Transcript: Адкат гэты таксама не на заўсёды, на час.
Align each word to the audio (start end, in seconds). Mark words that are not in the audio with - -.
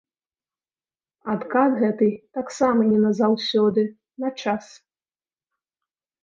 Адкат 1.33 1.71
гэты 1.83 2.07
таксама 2.37 2.87
не 2.93 2.99
на 3.03 3.11
заўсёды, 3.19 3.81
на 4.25 4.33
час. 4.41 4.65